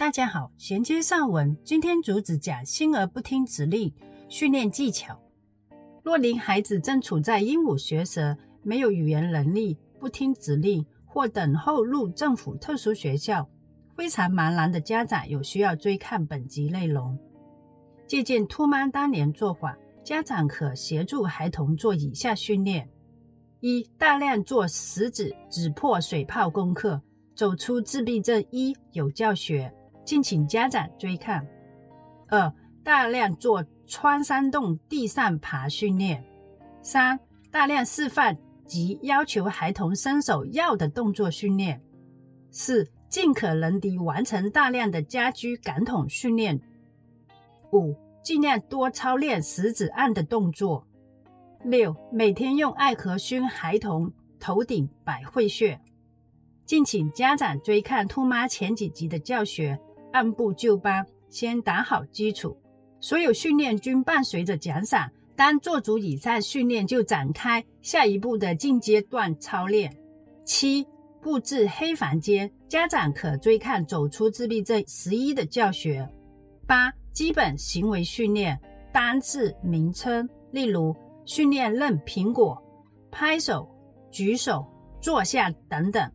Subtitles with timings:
[0.00, 3.92] 大家好，衔接上文，今天主旨讲心儿不听指令
[4.30, 5.20] 训练技巧。
[6.02, 13.46] 若您孩子正处在鹦鹉学舌、没有语言能力、不听指令或等候入政府特殊学校、
[13.94, 17.18] 非常茫然的家长，有需要追看本集内容。
[18.06, 22.88] 借鉴兔妈当年做法，家长可协助孩童做以下训练：
[23.60, 27.02] 一、大量做食指指破水泡功课，
[27.34, 29.70] 走出自闭症一有教学。
[30.10, 31.46] 敬请家长追看。
[32.26, 36.24] 二、大量做穿山洞、地上爬训练。
[36.82, 37.20] 三、
[37.52, 38.36] 大量示范
[38.66, 41.80] 及要求孩童伸手要的动作训练。
[42.50, 46.60] 四、尽可能地完成大量的家居感统训练。
[47.72, 50.84] 五、尽量多操练食指按的动作。
[51.62, 55.80] 六、每天用艾壳熏孩童头顶百会穴。
[56.66, 59.78] 敬请家长追看兔妈前几集的教学。
[60.12, 62.56] 按部就班，先打好基础。
[63.00, 65.10] 所有训练均伴随着奖赏。
[65.36, 69.90] 当做足以上训练，就展开下一步的进阶段操练。
[70.44, 70.86] 七、
[71.22, 76.06] 布置黑房间，家长可追看《走出自闭症十一》的教学。
[76.66, 78.60] 八、基本行为训练，
[78.92, 80.94] 单字名称，例如
[81.24, 82.62] 训练认苹果、
[83.10, 83.66] 拍手、
[84.10, 84.66] 举手、
[85.00, 86.12] 坐下等等。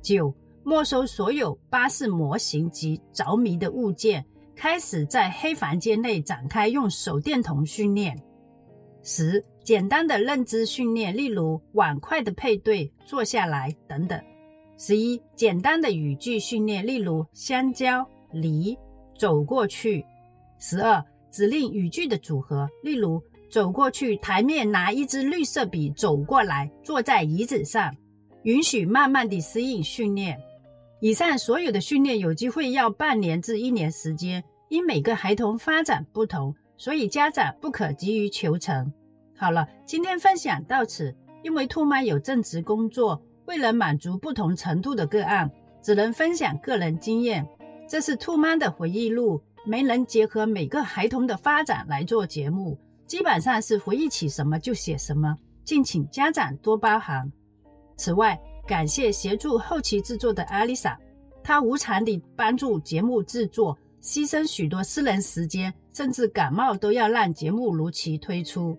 [0.00, 0.32] 九。
[0.68, 4.22] 没收所有巴士模型及着迷的物件，
[4.54, 8.14] 开始在黑房间内展开用手电筒训练。
[9.02, 14.20] 十、简单的认知训练，例如碗筷的配对、坐下来等等。
[14.76, 18.76] 十一、简单的语句训练，例如香蕉、梨、
[19.18, 20.04] 走过去。
[20.58, 27.90] 十二、指令语句的组合，例如走过去台面拿一支绿色笔，走过来坐在椅子上。
[28.42, 30.38] 允许慢慢地适应训练。
[31.00, 38.92] 以上所有的训练有机会要半年至一年时间，因每个孩童发展不同，所以家长不可急于求成。
[39.36, 41.14] 好了，今天分享到此。
[41.44, 45.48] 因为兔妈有正职工作，为了满足不同程度的个案，
[45.80, 47.46] 只能分享个人经验。
[47.88, 52.76] 这是兔妈的回忆录，没能结合每个孩童的发展来做节目，
[53.06, 57.30] 基本上是回忆起什么就写什么，敬请家长多包涵。
[57.96, 60.94] 此外，感谢协助后期制作的阿丽莎，
[61.42, 68.76] 她无偿地帮助节目制作，牺牲许多私人时间，甚至感冒都要让节目如期推出。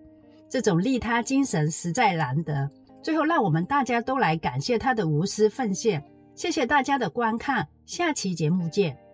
[0.47, 2.69] 这种利他精神实在难得。
[3.01, 6.03] 最后，让我们大家都来感谢她的无私奉献。
[6.35, 9.08] 谢谢大家的观看，下期节目见。